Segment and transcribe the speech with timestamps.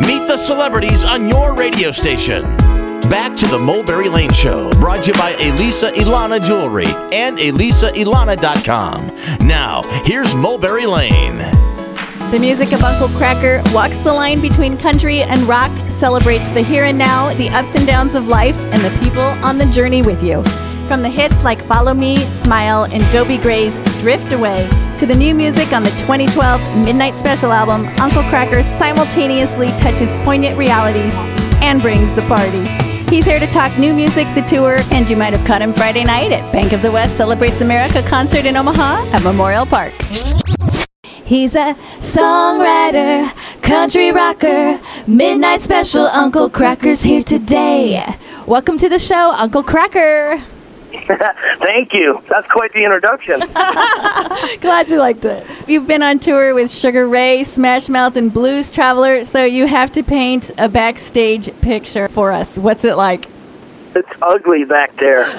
[0.00, 2.42] Meet the celebrities on your radio station.
[3.08, 9.48] Back to the Mulberry Lane Show, brought to you by Elisa Ilana Jewelry and ElisaIlana.com.
[9.48, 11.38] Now, here's Mulberry Lane.
[12.30, 16.84] The music of Uncle Kracker walks the line between country and rock, celebrates the here
[16.84, 20.22] and now, the ups and downs of life, and the people on the journey with
[20.22, 20.42] you.
[20.88, 24.68] From the hits like Follow Me, Smile, and Dobie Gray's Drift Away,
[24.98, 30.56] to the new music on the 2012 Midnight Special album, Uncle Kracker simultaneously touches poignant
[30.56, 31.12] realities
[31.60, 32.64] and brings the party.
[33.14, 36.02] He's here to talk new music, the tour, and you might have caught him Friday
[36.02, 39.92] night at Bank of the West Celebrates America concert in Omaha at Memorial Park.
[41.04, 46.06] He's a songwriter, country rocker, midnight special.
[46.06, 48.02] Uncle Kracker's here today.
[48.46, 50.42] Welcome to the show, Uncle Kracker.
[51.58, 52.22] Thank you.
[52.28, 53.40] That's quite the introduction.
[54.60, 55.46] Glad you liked it.
[55.68, 59.92] You've been on tour with Sugar Ray, Smash Mouth, and Blues Traveler, so you have
[59.92, 62.58] to paint a backstage picture for us.
[62.58, 63.26] What's it like?
[63.94, 65.24] It's ugly back there.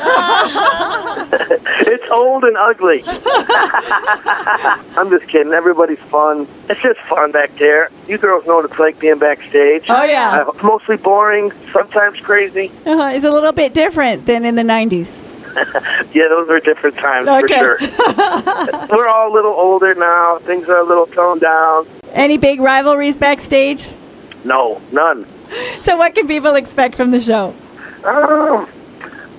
[1.82, 3.04] it's old and ugly.
[3.06, 5.54] I'm just kidding.
[5.54, 6.48] Everybody's fun.
[6.68, 7.92] It's just fun back there.
[8.08, 9.86] You girls know what it's like being backstage.
[9.90, 10.44] Oh, yeah.
[10.48, 12.72] Uh, mostly boring, sometimes crazy.
[12.84, 13.12] Uh-huh.
[13.14, 15.16] It's a little bit different than in the 90s.
[16.14, 17.60] Yeah, those are different times Okay.
[17.60, 18.88] for sure.
[18.98, 20.40] We're all a little older now.
[20.40, 21.88] Things are a little toned down.
[22.12, 23.88] Any big rivalries backstage?
[24.44, 25.26] No, none.
[25.82, 27.54] So, what can people expect from the show?
[28.04, 28.68] Um,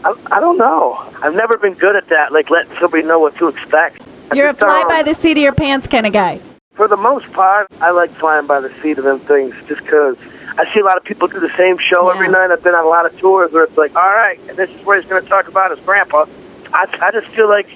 [0.04, 1.04] I, I don't know.
[1.22, 4.02] I've never been good at that, like letting somebody know what to expect.
[4.30, 6.40] I You're a don't- fly by the seat of your pants kind of guy.
[6.74, 10.16] For the most part, I like flying by the seat of them things just 'cause
[10.58, 12.50] I see a lot of people do the same show every night.
[12.50, 14.84] I've been on a lot of tours where it's like, all right, and this is
[14.84, 16.26] where he's going to talk about his grandpa.
[16.72, 17.68] I, I just feel like,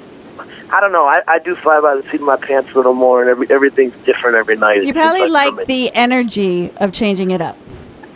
[0.70, 2.92] I don't know, I, I do fly by the seat of my pants a little
[2.92, 4.82] more, and every, everything's different every night.
[4.82, 7.56] You probably for like the energy of changing it up.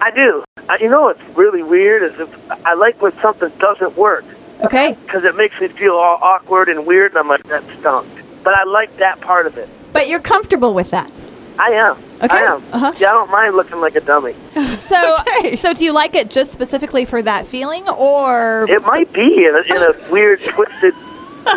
[0.01, 0.45] I do.
[0.69, 4.25] I, you know what's really weird is if I like when something doesn't work.
[4.59, 4.97] Okay.
[5.05, 8.09] because it makes me feel all awkward and weird, and I'm like, that stunk.
[8.43, 9.69] But I like that part of it.
[9.93, 11.13] But you're comfortable with that.
[11.59, 11.97] I am.
[12.23, 12.35] Okay.
[12.37, 12.63] I am.
[12.73, 12.93] Uh-huh.
[12.99, 14.35] Yeah, I don't mind looking like a dummy.
[14.69, 15.55] So, Okay.
[15.57, 19.55] so do you like it just specifically for that feeling, or It might be in
[19.55, 20.95] a, in a weird, twisted,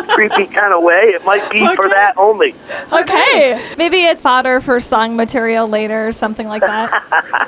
[0.08, 1.12] creepy kind of way.
[1.14, 2.54] It might be for that only.
[2.92, 3.60] Okay.
[3.78, 6.90] maybe it's fodder for song material later or something like that?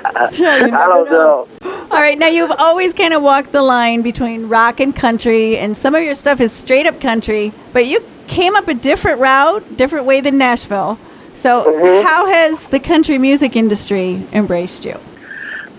[0.04, 1.48] I don't know.
[1.62, 2.18] All right.
[2.18, 6.02] Now, you've always kind of walked the line between rock and country, and some of
[6.02, 10.20] your stuff is straight up country, but you came up a different route, different way
[10.20, 10.98] than Nashville.
[11.34, 12.06] So, Mm-hmm.
[12.06, 14.98] how has the country music industry embraced you?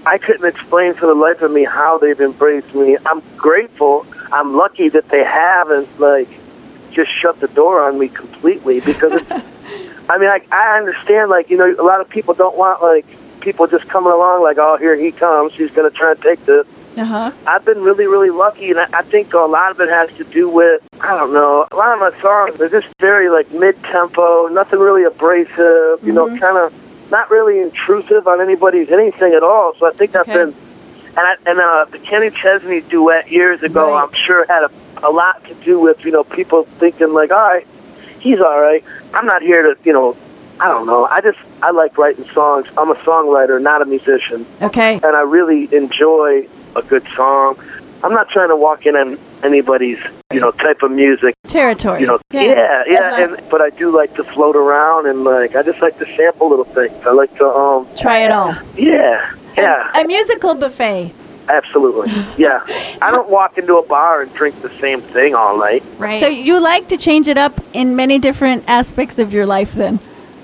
[0.05, 2.97] I couldn't explain for the life of me how they've embraced me.
[3.05, 4.05] I'm grateful.
[4.31, 6.27] I'm lucky that they haven't like
[6.91, 9.13] just shut the door on me completely because
[10.09, 13.05] I mean I I understand like you know a lot of people don't want like
[13.39, 16.43] people just coming along like oh here he comes he's going to try and take
[16.45, 16.67] this.
[16.97, 17.31] Uh huh.
[17.47, 20.23] I've been really really lucky and I, I think a lot of it has to
[20.25, 23.81] do with I don't know a lot of my songs are just very like mid
[23.83, 26.73] tempo nothing really abrasive you know kind of
[27.11, 29.75] not really intrusive on anybody's anything at all.
[29.77, 30.31] So I think Okay.
[30.33, 30.55] been,
[31.15, 34.01] and I, and uh, the Kenny Chesney duet years ago, Right.
[34.03, 34.71] I'm sure had a,
[35.03, 37.67] a lot to do with you know people thinking like, all right,
[38.19, 38.83] he's all right.
[39.13, 40.17] I'm not here to you know,
[40.59, 41.05] I don't know.
[41.05, 42.67] I just I like writing songs.
[42.77, 44.95] I'm a songwriter, not a musician, Okay.
[44.95, 47.59] and I really enjoy a good song.
[48.03, 49.99] I'm not trying to walk in on anybody's
[50.33, 52.01] you know type of music Territory.
[52.01, 53.23] you know, yeah, yeah, Uh-huh.
[53.37, 56.49] and but I do like to float around and like I just like to sample
[56.49, 56.93] little things.
[57.05, 58.55] I like to um, Try it all.
[58.75, 61.13] yeah, yeah, A musical buffet.
[61.49, 62.59] absolutely, yeah.
[63.01, 65.83] I don't walk into a bar and drink the same thing all night.
[65.97, 66.19] Right.
[66.19, 69.99] So you like to change it up in many different aspects of your life then?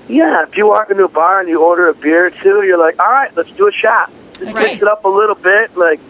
[0.08, 2.78] Yeah, if you walk into a bar and you order a beer or two, you're
[2.78, 4.10] like, all right, let's do a shot.
[4.38, 4.72] Just Right.
[4.72, 6.00] mix it up a little bit, like.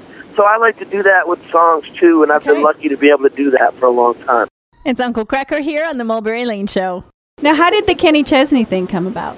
[0.41, 2.55] So I like to do that with songs too, and I've Okay.
[2.55, 4.49] been lucky to be able to do that for a long time.
[4.87, 7.05] It's Uncle Kracker here on the Mulberry Lane Show.
[7.43, 9.37] Now, how did the Kenny Chesney thing come about?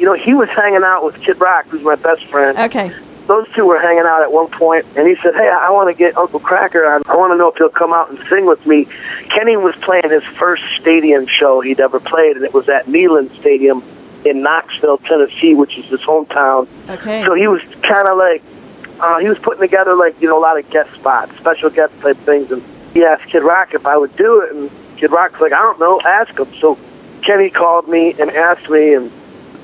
[0.00, 2.58] You know, he was hanging out with Kid Rock, who's my best friend.
[2.58, 2.90] Okay.
[3.28, 5.94] those two were hanging out at one point, and he said, "Hey, I want to
[5.94, 7.02] get Uncle Kracker on.
[7.06, 8.88] I want to know if he'll come out and sing with me."
[9.28, 13.32] Kenny was playing his first stadium show he'd ever played, and it was at Neyland
[13.38, 13.80] Stadium
[14.24, 16.66] in Knoxville, Tennessee, which is his hometown.
[16.90, 17.24] Okay.
[17.24, 18.42] So he was kind of like,
[19.02, 21.92] uh, he was putting together like you know a lot of guest spots, special guest
[22.00, 22.62] type things, and
[22.94, 25.80] he asked Kid Rock if I would do it, and Kid Rock's like, "I don't
[25.80, 26.78] know, ask him." So
[27.22, 29.10] Kenny called me and asked me, and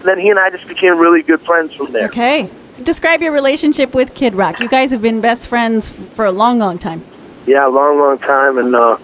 [0.02, 2.06] then he and I just became really good friends from there.
[2.06, 2.50] Okay.
[2.82, 4.60] Describe your relationship with Kid Rock.
[4.60, 7.04] You guys have been best friends for a long, long time.
[7.46, 8.98] Yeah, a long, long time, and uh,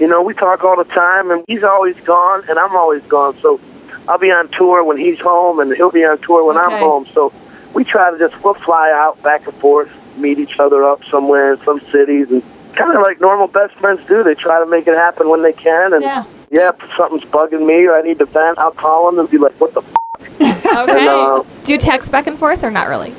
[0.00, 3.36] you know we talk all the time, and he's always gone, and I'm always gone.
[3.38, 3.60] So
[4.08, 6.66] I'll be on tour when he's home, and he'll be on tour when Okay.
[6.74, 7.06] I'm home.
[7.12, 7.32] So
[7.76, 11.52] we try to just we'll fly out back and forth, meet each other up somewhere
[11.52, 12.42] in some cities, and
[12.74, 14.22] kind of like normal best friends do.
[14.24, 16.24] They try to make it happen when they can, and Yeah.
[16.50, 19.36] yeah, if something's bugging me or I need to vent, I'll call him and be
[19.36, 20.62] like, "What the?" F-?
[20.66, 20.98] Okay.
[21.00, 23.14] And, uh, Do you text back and forth or not really?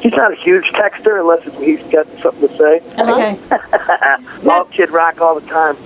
[0.00, 2.80] he's not a huge texter unless he's got something to say.
[2.98, 3.38] Okay.
[4.50, 5.76] All Kid Rock all the time.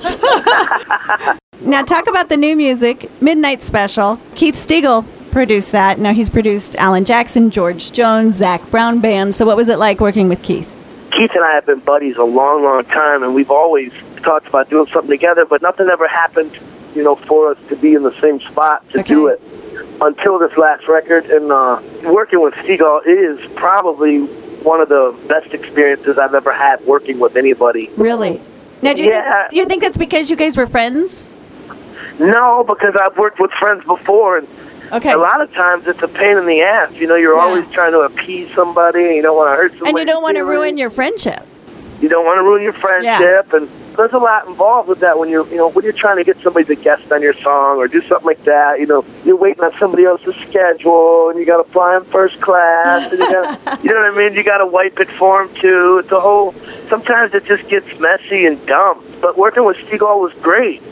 [1.62, 4.20] Now, talk about the new music, Midnight Special.
[4.34, 5.98] Keith Stegall produced that.
[5.98, 9.34] Now, he's produced Alan Jackson, George Jones, Zac Brown Band.
[9.34, 10.66] So, what was it like working with Keith?
[11.12, 13.92] Keith and I have been buddies a long, long time, and we've always
[14.22, 16.58] talked about doing something together, but nothing ever happened,
[16.94, 19.12] you know, for us to be in the same spot to Okay.
[19.12, 19.38] do it
[20.00, 21.26] until this last record.
[21.26, 24.20] And uh, working with Stegall is probably
[24.64, 27.90] one of the best experiences I've ever had working with anybody.
[27.98, 28.40] Really?
[28.80, 29.36] Now, do you, Yeah.
[29.40, 31.36] think, do you think that's because you guys were friends?
[32.18, 34.48] No, because I've worked with friends before, and
[34.92, 35.12] Okay.
[35.12, 36.92] a lot of times it's a pain in the ass.
[36.94, 37.42] You know, you're Yeah.
[37.42, 39.90] always trying to appease somebody, and you don't want to hurt somebody.
[39.90, 41.42] And you don't want to ruin your friendship.
[42.00, 43.66] you don't want to ruin your friendship and
[43.96, 46.36] there's a lot involved with that when you're you know when you're trying to get
[46.42, 49.64] somebody to guest on your song or do something like that you know you're waiting
[49.64, 53.82] on somebody else's schedule and you got to fly in first class and you got
[53.82, 56.20] you know what I mean you got to wipe it for them too it's a
[56.20, 56.52] whole
[56.90, 60.82] sometimes it just gets messy and dumb but working with Stegall was great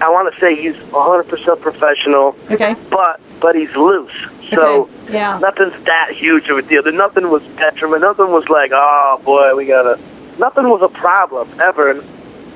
[0.00, 2.76] I want to say he's 100% professional Okay.
[2.90, 4.12] but but he's loose
[4.50, 5.14] so Okay.
[5.14, 5.38] Yeah.
[5.38, 6.82] nothing's that huge of a deal.
[6.92, 8.02] Nothing was detriment.
[8.02, 9.98] Nothing was like, oh boy, we gotta.
[10.38, 11.90] Nothing was a problem ever.
[11.90, 12.02] And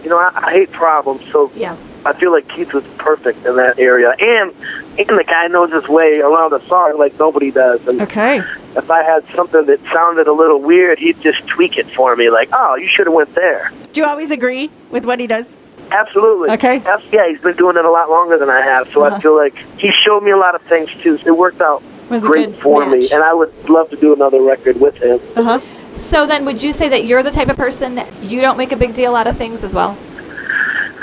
[0.02, 1.76] you know, I, I hate problems, so Yeah.
[2.06, 4.10] I feel like Keith was perfect in that area.
[4.18, 4.52] And
[4.98, 7.86] and the guy knows his way around a song like nobody does.
[7.86, 8.38] And Okay.
[8.76, 12.30] if I had something that sounded a little weird, he'd just tweak it for me.
[12.30, 13.72] Like, oh, you should have went there.
[13.92, 15.56] Do you always agree with what he does?
[15.90, 16.50] Absolutely.
[16.50, 16.82] Okay.
[17.12, 19.16] Yeah, he's been doing it a lot longer than I have, so Uh-huh.
[19.16, 21.18] I feel like he showed me a lot of things too.
[21.18, 24.12] So it worked out Was great good for me, and I would love to do
[24.14, 25.20] another record with him.
[25.36, 25.60] Uh huh.
[25.94, 28.72] So then, would you say that you're the type of person that you don't make
[28.72, 29.96] a big deal out of things as well?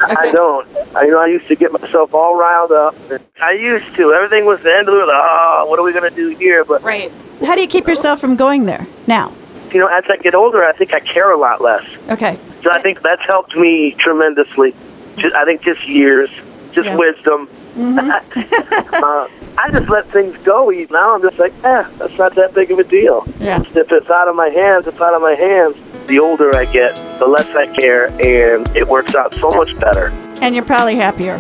[0.02, 0.68] I don't.
[0.96, 2.96] I, you know, I used to get myself all riled up.
[3.42, 4.14] I used to.
[4.14, 6.64] Everything was the end of the Like, oh, what are we going to do here?
[6.66, 7.12] But, Right.
[7.46, 9.34] How do you keep yourself from going there now?
[9.74, 11.84] you know, as I get older, I think I care a lot less.
[12.10, 12.40] Okay.
[12.66, 14.74] So I think that's helped me tremendously.
[15.18, 16.32] Just, I think just years,
[16.72, 16.96] just Yeah.
[16.96, 17.48] wisdom.
[17.78, 19.28] uh,
[19.58, 20.72] I just let things go.
[20.90, 23.24] Now I'm just like, eh, that's not that big of a deal.
[23.40, 23.62] Yeah.
[23.62, 25.76] If it's out of my hands, it's out of my hands.
[26.08, 30.08] The older I get, the less I care, and it works out so much better.
[30.42, 31.36] And you're probably happier.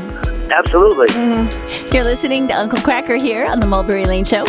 [0.51, 1.11] Absolutely.
[1.91, 4.45] You're listening to Uncle Kracker here on the Mulberry Lane Show.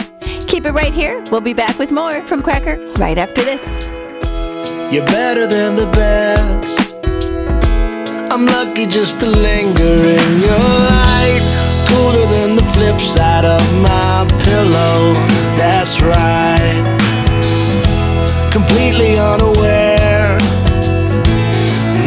[0.47, 1.25] Keep it right here.
[1.33, 3.65] We'll be back with more from Kracker right after this.
[4.93, 6.56] You're better than the best.
[8.77, 11.41] Lucky just to linger in your light.
[11.89, 15.15] Cooler than the flip side of my pillow.
[15.57, 16.85] That's right.
[18.53, 20.37] Completely unaware.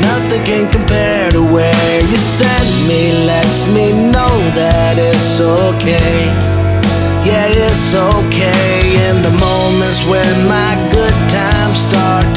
[0.10, 3.14] Nothing can compare to where you send me.
[3.26, 6.30] Lets me know that it's okay.
[7.26, 12.30] Yeah, it's okay in the moments when my good times start